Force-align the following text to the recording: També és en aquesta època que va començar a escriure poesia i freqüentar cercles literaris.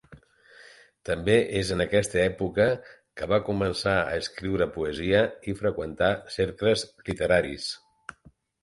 També 1.09 1.35
és 1.59 1.73
en 1.75 1.83
aquesta 1.85 2.17
època 2.21 2.67
que 3.21 3.27
va 3.35 3.39
començar 3.51 3.95
a 3.99 4.17
escriure 4.23 4.69
poesia 4.79 5.21
i 5.53 5.57
freqüentar 5.63 6.13
cercles 6.41 6.89
literaris. 7.13 7.71